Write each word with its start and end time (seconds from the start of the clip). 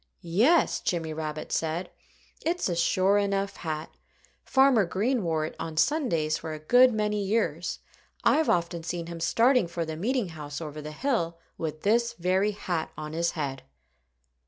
"Yes!" 0.23 0.79
Jimmy 0.79 1.13
Rabbit 1.13 1.51
said. 1.51 1.91
"It's 2.43 2.67
a 2.67 2.75
sure 2.75 3.19
enough 3.19 3.57
hat. 3.57 3.91
Farmer 4.43 4.83
Green 4.83 5.23
wore 5.23 5.45
it 5.45 5.55
on 5.59 5.77
Sundays 5.77 6.39
for 6.39 6.53
a 6.53 6.57
good 6.59 6.91
many 6.91 7.23
years. 7.23 7.77
I've 8.23 8.49
often 8.49 8.81
seen 8.81 9.05
him 9.05 9.19
starting 9.19 9.67
for 9.67 9.85
the 9.85 9.95
meeting 9.95 10.29
house 10.29 10.59
over 10.59 10.81
the 10.81 10.91
hill 10.91 11.37
with 11.55 11.83
this 11.83 12.13
very 12.13 12.49
hat 12.53 12.91
on 12.97 13.13
his 13.13 13.33
head." 13.33 13.61